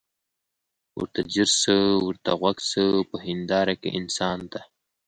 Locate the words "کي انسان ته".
3.81-4.61